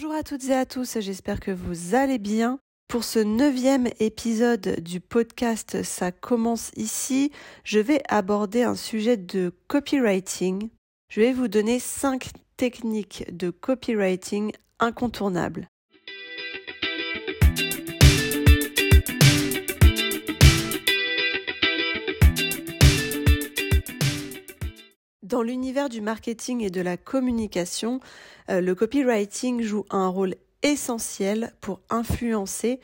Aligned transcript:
Bonjour 0.00 0.14
à 0.14 0.22
toutes 0.22 0.44
et 0.44 0.54
à 0.54 0.64
tous, 0.64 1.00
j'espère 1.00 1.40
que 1.40 1.50
vous 1.50 1.96
allez 1.96 2.18
bien. 2.18 2.60
Pour 2.86 3.02
ce 3.02 3.18
neuvième 3.18 3.88
épisode 3.98 4.78
du 4.78 5.00
podcast 5.00 5.82
Ça 5.82 6.12
commence 6.12 6.70
ici, 6.76 7.32
je 7.64 7.80
vais 7.80 8.00
aborder 8.08 8.62
un 8.62 8.76
sujet 8.76 9.16
de 9.16 9.52
copywriting. 9.66 10.68
Je 11.10 11.20
vais 11.20 11.32
vous 11.32 11.48
donner 11.48 11.80
cinq 11.80 12.30
techniques 12.56 13.24
de 13.36 13.50
copywriting 13.50 14.52
incontournables. 14.78 15.66
Dans 25.28 25.42
l'univers 25.42 25.90
du 25.90 26.00
marketing 26.00 26.62
et 26.62 26.70
de 26.70 26.80
la 26.80 26.96
communication, 26.96 28.00
euh, 28.48 28.62
le 28.62 28.74
copywriting 28.74 29.60
joue 29.60 29.84
un 29.90 30.08
rôle 30.08 30.36
essentiel 30.62 31.52
pour 31.60 31.80
influencer 31.90 32.80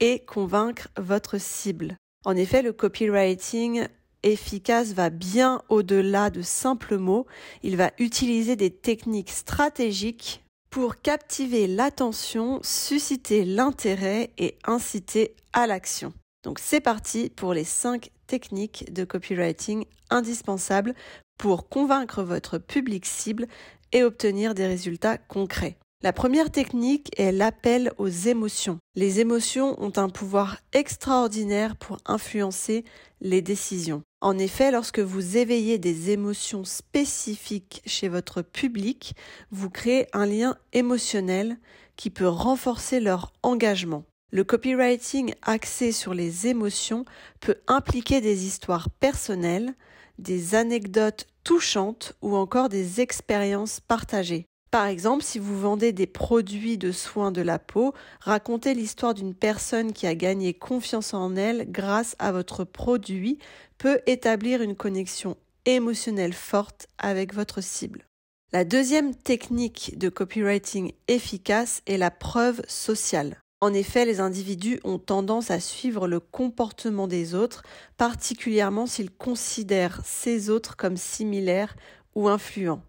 et 0.00 0.20
convaincre 0.20 0.88
votre 0.96 1.36
cible. 1.36 1.98
En 2.24 2.34
effet, 2.34 2.62
le 2.62 2.72
copywriting 2.72 3.88
efficace 4.22 4.94
va 4.94 5.10
bien 5.10 5.60
au-delà 5.68 6.30
de 6.30 6.40
simples 6.40 6.96
mots. 6.96 7.26
Il 7.62 7.76
va 7.76 7.90
utiliser 7.98 8.56
des 8.56 8.70
techniques 8.70 9.30
stratégiques 9.30 10.42
pour 10.70 11.02
captiver 11.02 11.66
l'attention, 11.66 12.58
susciter 12.62 13.44
l'intérêt 13.44 14.30
et 14.38 14.56
inciter 14.64 15.34
à 15.52 15.66
l'action. 15.66 16.14
Donc 16.42 16.58
c'est 16.58 16.80
parti 16.80 17.28
pour 17.28 17.52
les 17.52 17.64
cinq 17.64 18.10
techniques 18.26 18.90
de 18.94 19.04
copywriting 19.04 19.84
indispensables 20.08 20.94
pour 21.38 21.68
convaincre 21.68 22.22
votre 22.22 22.58
public 22.58 23.06
cible 23.06 23.46
et 23.92 24.04
obtenir 24.04 24.54
des 24.54 24.66
résultats 24.66 25.18
concrets. 25.18 25.76
La 26.02 26.12
première 26.12 26.50
technique 26.50 27.10
est 27.16 27.30
l'appel 27.30 27.92
aux 27.96 28.08
émotions. 28.08 28.78
Les 28.96 29.20
émotions 29.20 29.80
ont 29.80 29.92
un 29.96 30.08
pouvoir 30.08 30.58
extraordinaire 30.72 31.76
pour 31.76 31.98
influencer 32.06 32.84
les 33.20 33.40
décisions. 33.40 34.02
En 34.20 34.36
effet, 34.36 34.72
lorsque 34.72 34.98
vous 34.98 35.36
éveillez 35.36 35.78
des 35.78 36.10
émotions 36.10 36.64
spécifiques 36.64 37.82
chez 37.86 38.08
votre 38.08 38.42
public, 38.42 39.14
vous 39.52 39.70
créez 39.70 40.08
un 40.12 40.26
lien 40.26 40.56
émotionnel 40.72 41.56
qui 41.94 42.10
peut 42.10 42.28
renforcer 42.28 42.98
leur 42.98 43.32
engagement. 43.44 44.04
Le 44.32 44.42
copywriting 44.42 45.34
axé 45.42 45.92
sur 45.92 46.14
les 46.14 46.48
émotions 46.48 47.04
peut 47.38 47.58
impliquer 47.68 48.20
des 48.20 48.44
histoires 48.46 48.90
personnelles, 48.90 49.74
des 50.18 50.54
anecdotes 50.54 51.26
touchantes 51.44 52.14
ou 52.22 52.36
encore 52.36 52.68
des 52.68 53.00
expériences 53.00 53.80
partagées. 53.80 54.46
Par 54.70 54.86
exemple, 54.86 55.22
si 55.22 55.38
vous 55.38 55.60
vendez 55.60 55.92
des 55.92 56.06
produits 56.06 56.78
de 56.78 56.92
soins 56.92 57.30
de 57.30 57.42
la 57.42 57.58
peau, 57.58 57.92
racontez 58.20 58.72
l'histoire 58.72 59.12
d'une 59.12 59.34
personne 59.34 59.92
qui 59.92 60.06
a 60.06 60.14
gagné 60.14 60.54
confiance 60.54 61.12
en 61.12 61.36
elle 61.36 61.70
grâce 61.70 62.16
à 62.18 62.32
votre 62.32 62.64
produit 62.64 63.38
peut 63.76 64.00
établir 64.06 64.62
une 64.62 64.74
connexion 64.74 65.36
émotionnelle 65.66 66.32
forte 66.32 66.86
avec 66.96 67.34
votre 67.34 67.60
cible. 67.60 68.06
La 68.54 68.64
deuxième 68.64 69.14
technique 69.14 69.98
de 69.98 70.08
copywriting 70.08 70.92
efficace 71.06 71.82
est 71.86 71.98
la 71.98 72.10
preuve 72.10 72.62
sociale. 72.66 73.41
En 73.62 73.72
effet, 73.74 74.04
les 74.04 74.18
individus 74.18 74.80
ont 74.82 74.98
tendance 74.98 75.52
à 75.52 75.60
suivre 75.60 76.08
le 76.08 76.18
comportement 76.18 77.06
des 77.06 77.36
autres, 77.36 77.62
particulièrement 77.96 78.88
s'ils 78.88 79.12
considèrent 79.12 80.00
ces 80.04 80.50
autres 80.50 80.76
comme 80.76 80.96
similaires 80.96 81.76
ou 82.16 82.28
influents. 82.28 82.82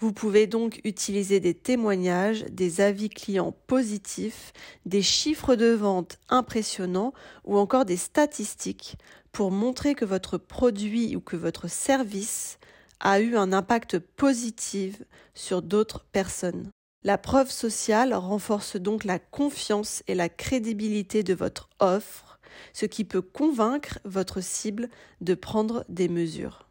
Vous 0.00 0.12
pouvez 0.12 0.48
donc 0.48 0.80
utiliser 0.82 1.38
des 1.38 1.54
témoignages, 1.54 2.44
des 2.50 2.80
avis 2.80 3.08
clients 3.08 3.54
positifs, 3.68 4.52
des 4.86 5.02
chiffres 5.02 5.54
de 5.54 5.70
vente 5.70 6.18
impressionnants 6.30 7.12
ou 7.44 7.56
encore 7.56 7.84
des 7.84 7.96
statistiques 7.96 8.96
pour 9.30 9.52
montrer 9.52 9.94
que 9.94 10.04
votre 10.04 10.36
produit 10.36 11.14
ou 11.14 11.20
que 11.20 11.36
votre 11.36 11.68
service 11.68 12.58
a 12.98 13.20
eu 13.20 13.36
un 13.36 13.52
impact 13.52 14.00
positif 14.00 15.00
sur 15.34 15.62
d'autres 15.62 16.04
personnes. 16.10 16.72
La 17.06 17.18
preuve 17.18 17.52
sociale 17.52 18.14
renforce 18.14 18.74
donc 18.74 19.04
la 19.04 19.20
confiance 19.20 20.02
et 20.08 20.16
la 20.16 20.28
crédibilité 20.28 21.22
de 21.22 21.34
votre 21.34 21.70
offre, 21.78 22.40
ce 22.72 22.84
qui 22.84 23.04
peut 23.04 23.22
convaincre 23.22 24.00
votre 24.04 24.40
cible 24.40 24.88
de 25.20 25.34
prendre 25.34 25.84
des 25.88 26.08
mesures, 26.08 26.68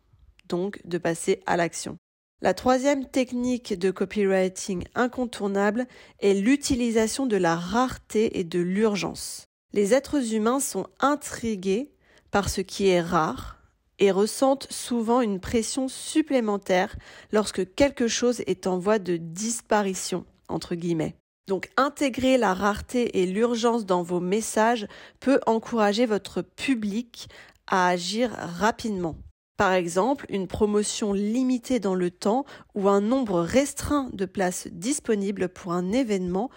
donc 0.49 0.85
de 0.85 0.97
passer 0.97 1.41
à 1.45 1.55
l'action. 1.55 1.95
La 2.41 2.53
troisième 2.53 3.05
technique 3.05 3.79
de 3.79 3.91
copywriting 3.91 4.83
incontournable 4.93 5.87
est 6.19 6.33
l'utilisation 6.33 7.27
de 7.27 7.37
la 7.37 7.55
rareté 7.55 8.37
et 8.37 8.43
de 8.43 8.59
l'urgence. 8.59 9.45
Les 9.71 9.93
êtres 9.93 10.33
humains 10.33 10.59
sont 10.59 10.87
intrigués 10.99 11.93
par 12.29 12.49
ce 12.49 12.59
qui 12.59 12.87
est 12.87 12.99
rare, 12.99 13.61
et 13.99 14.11
ressentent 14.11 14.67
souvent 14.71 15.21
une 15.21 15.39
pression 15.39 15.87
supplémentaire 15.87 16.95
lorsque 17.31 17.73
quelque 17.75 18.07
chose 18.07 18.41
est 18.47 18.67
en 18.67 18.77
voie 18.77 18.99
de 18.99 19.17
disparition, 19.17 20.25
entre 20.47 20.75
guillemets. 20.75 21.15
Donc 21.47 21.69
intégrer 21.77 22.37
la 22.37 22.53
rareté 22.53 23.21
et 23.21 23.25
l'urgence 23.25 23.85
dans 23.85 24.01
vos 24.01 24.19
messages 24.19 24.87
peut 25.19 25.39
encourager 25.45 26.05
votre 26.05 26.41
public 26.41 27.29
à 27.67 27.87
agir 27.89 28.31
rapidement. 28.31 29.15
Par 29.57 29.71
exemple, 29.71 30.25
une 30.29 30.47
promotion 30.47 31.13
limitée 31.13 31.79
dans 31.79 31.95
le 31.95 32.11
temps 32.11 32.45
ou 32.73 32.89
un 32.89 32.99
nombre 32.99 33.39
restreint 33.39 34.09
de 34.11 34.25
places 34.25 34.67
disponibles 34.71 35.47
pour 35.47 35.71
un 35.71 35.91
événement 35.91 36.49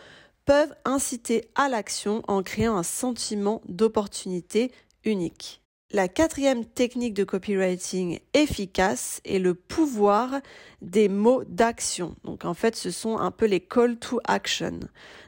peuvent 0.44 0.74
inciter 0.84 1.48
à 1.54 1.68
l'action 1.68 2.22
en 2.26 2.42
créant 2.42 2.76
un 2.76 2.82
sentiment 2.82 3.60
d'opportunité 3.68 4.72
unique. 5.04 5.62
La 5.90 6.06
quatrième 6.06 6.66
technique 6.66 7.14
de 7.14 7.24
copywriting 7.24 8.20
efficace 8.34 9.22
est 9.24 9.38
le 9.38 9.54
pouvoir 9.54 10.42
des 10.82 11.08
mots 11.08 11.44
d'action. 11.44 12.14
Donc 12.24 12.44
en 12.44 12.52
fait, 12.52 12.76
ce 12.76 12.90
sont 12.90 13.16
un 13.16 13.30
peu 13.30 13.46
les 13.46 13.60
call 13.60 13.96
to 13.96 14.20
action. 14.24 14.80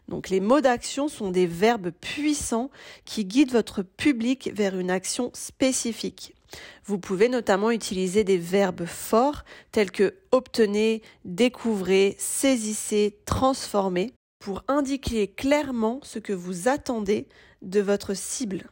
Donc 0.08 0.28
les 0.28 0.40
mots 0.40 0.60
d'action 0.60 1.08
sont 1.08 1.30
des 1.30 1.46
verbes 1.46 1.92
puissants 1.92 2.70
qui 3.06 3.24
guident 3.24 3.52
votre 3.52 3.80
public 3.80 4.50
vers 4.52 4.78
une 4.78 4.90
action 4.90 5.30
spécifique. 5.32 6.34
Vous 6.84 6.98
pouvez 6.98 7.30
notamment 7.30 7.70
utiliser 7.70 8.22
des 8.22 8.36
verbes 8.36 8.84
forts 8.84 9.46
tels 9.72 9.90
que 9.90 10.14
obtenez, 10.30 11.00
découvrez, 11.24 12.16
saisissez, 12.18 13.18
transformez 13.24 14.12
pour 14.38 14.62
indiquer 14.68 15.26
clairement 15.26 16.00
ce 16.02 16.18
que 16.18 16.34
vous 16.34 16.68
attendez 16.68 17.28
de 17.62 17.80
votre 17.80 18.12
cible. 18.12 18.68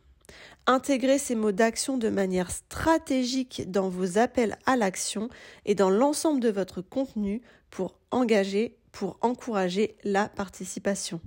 Intégrez 0.70 1.16
ces 1.16 1.34
mots 1.34 1.50
d'action 1.50 1.96
de 1.96 2.10
manière 2.10 2.50
stratégique 2.50 3.70
dans 3.70 3.88
vos 3.88 4.18
appels 4.18 4.58
à 4.66 4.76
l'action 4.76 5.30
et 5.64 5.74
dans 5.74 5.88
l'ensemble 5.88 6.40
de 6.40 6.50
votre 6.50 6.82
contenu 6.82 7.40
pour 7.70 7.98
engager, 8.10 8.76
pour 8.92 9.16
encourager 9.22 9.96
la 10.04 10.28
participation. 10.28 11.22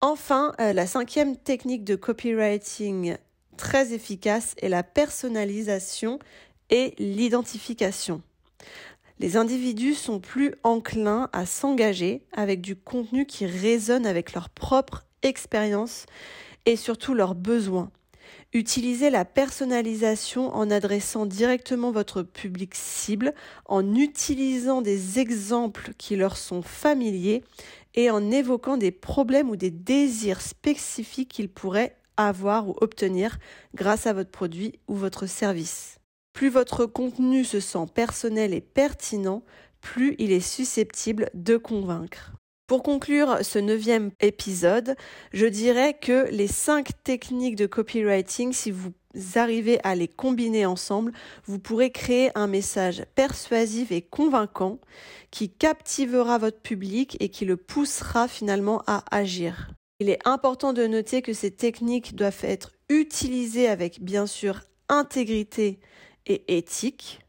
Enfin, 0.00 0.54
euh, 0.60 0.72
la 0.72 0.86
cinquième 0.86 1.36
technique 1.36 1.84
de 1.84 1.94
copywriting 1.94 3.18
très 3.58 3.92
efficace 3.92 4.54
est 4.62 4.70
la 4.70 4.82
personnalisation 4.82 6.18
et 6.70 6.94
l'identification. 6.98 8.22
Les 9.18 9.36
individus 9.36 9.94
sont 9.94 10.20
plus 10.20 10.54
enclins 10.62 11.28
à 11.34 11.44
s'engager 11.44 12.22
avec 12.32 12.62
du 12.62 12.76
contenu 12.76 13.26
qui 13.26 13.44
résonne 13.44 14.06
avec 14.06 14.32
leur 14.32 14.48
propre 14.48 15.04
expérience 15.22 16.06
et 16.64 16.76
surtout 16.76 17.12
leurs 17.12 17.34
besoins. 17.34 17.90
Utilisez 18.56 19.10
la 19.10 19.26
personnalisation 19.26 20.48
en 20.56 20.70
adressant 20.70 21.26
directement 21.26 21.90
votre 21.90 22.22
public 22.22 22.74
cible, 22.74 23.34
en 23.66 23.94
utilisant 23.94 24.80
des 24.80 25.18
exemples 25.18 25.90
qui 25.98 26.16
leur 26.16 26.38
sont 26.38 26.62
familiers 26.62 27.44
et 27.92 28.10
en 28.10 28.30
évoquant 28.30 28.78
des 28.78 28.92
problèmes 28.92 29.50
ou 29.50 29.56
des 29.56 29.70
désirs 29.70 30.40
spécifiques 30.40 31.32
qu'ils 31.32 31.50
pourraient 31.50 31.98
avoir 32.16 32.66
ou 32.66 32.74
obtenir 32.80 33.36
grâce 33.74 34.06
à 34.06 34.14
votre 34.14 34.30
produit 34.30 34.80
ou 34.88 34.94
votre 34.94 35.26
service. 35.26 35.98
Plus 36.32 36.48
votre 36.48 36.86
contenu 36.86 37.44
se 37.44 37.60
sent 37.60 37.84
personnel 37.94 38.54
et 38.54 38.62
pertinent, 38.62 39.42
plus 39.82 40.16
il 40.18 40.32
est 40.32 40.40
susceptible 40.40 41.28
de 41.34 41.58
convaincre. 41.58 42.32
Pour 42.66 42.82
conclure 42.82 43.44
ce 43.44 43.60
neuvième 43.60 44.10
épisode, 44.18 44.96
je 45.32 45.46
dirais 45.46 45.94
que 45.94 46.28
les 46.32 46.48
cinq 46.48 46.90
techniques 47.04 47.54
de 47.54 47.66
copywriting, 47.66 48.52
si 48.52 48.72
vous 48.72 48.92
arrivez 49.36 49.78
à 49.84 49.94
les 49.94 50.08
combiner 50.08 50.66
ensemble, 50.66 51.12
vous 51.44 51.60
pourrez 51.60 51.92
créer 51.92 52.30
un 52.34 52.48
message 52.48 53.04
persuasif 53.14 53.92
et 53.92 54.02
convaincant 54.02 54.80
qui 55.30 55.48
captivera 55.48 56.38
votre 56.38 56.60
public 56.60 57.16
et 57.20 57.28
qui 57.28 57.44
le 57.44 57.56
poussera 57.56 58.26
finalement 58.26 58.82
à 58.88 59.04
agir. 59.12 59.70
Il 60.00 60.10
est 60.10 60.26
important 60.26 60.72
de 60.72 60.88
noter 60.88 61.22
que 61.22 61.32
ces 61.32 61.52
techniques 61.52 62.16
doivent 62.16 62.42
être 62.42 62.72
utilisées 62.88 63.68
avec 63.68 64.02
bien 64.02 64.26
sûr 64.26 64.62
intégrité 64.88 65.78
et 66.26 66.58
éthique 66.58 67.20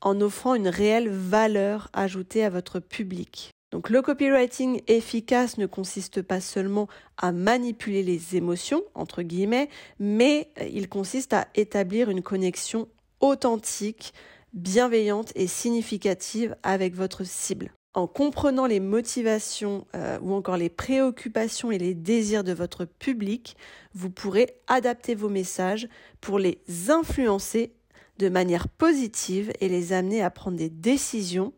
en 0.00 0.22
offrant 0.22 0.54
une 0.54 0.68
réelle 0.68 1.10
valeur 1.10 1.90
ajoutée 1.92 2.44
à 2.44 2.48
votre 2.50 2.80
public. 2.80 3.50
Donc 3.76 3.90
le 3.90 4.00
copywriting 4.00 4.80
efficace 4.86 5.58
ne 5.58 5.66
consiste 5.66 6.22
pas 6.22 6.40
seulement 6.40 6.88
à 7.18 7.30
manipuler 7.30 8.02
les 8.02 8.34
émotions, 8.34 8.82
entre 8.94 9.20
guillemets, 9.20 9.68
mais 10.00 10.48
il 10.72 10.88
consiste 10.88 11.34
à 11.34 11.46
établir 11.54 12.08
une 12.08 12.22
connexion 12.22 12.88
authentique, 13.20 14.14
bienveillante 14.54 15.30
et 15.34 15.46
significative 15.46 16.56
avec 16.62 16.94
votre 16.94 17.22
cible. 17.26 17.70
En 17.92 18.06
comprenant 18.06 18.64
les 18.64 18.80
motivations 18.80 19.86
euh, 19.94 20.18
ou 20.22 20.32
encore 20.32 20.56
les 20.56 20.70
préoccupations 20.70 21.70
et 21.70 21.76
les 21.76 21.92
désirs 21.92 22.44
de 22.44 22.54
votre 22.54 22.86
public, 22.86 23.58
vous 23.92 24.08
pourrez 24.08 24.56
adapter 24.68 25.14
vos 25.14 25.28
messages 25.28 25.86
pour 26.22 26.38
les 26.38 26.62
influencer 26.88 27.74
de 28.18 28.28
manière 28.28 28.68
positive 28.68 29.52
et 29.60 29.68
les 29.68 29.92
amener 29.92 30.22
à 30.22 30.30
prendre 30.30 30.56
des 30.56 30.70
décisions 30.70 31.52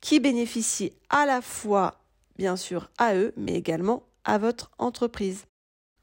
qui 0.00 0.20
bénéficient 0.20 0.92
à 1.10 1.26
la 1.26 1.40
fois, 1.40 2.00
bien 2.36 2.56
sûr, 2.56 2.90
à 2.98 3.14
eux, 3.14 3.32
mais 3.36 3.54
également 3.54 4.04
à 4.24 4.38
votre 4.38 4.70
entreprise. 4.78 5.44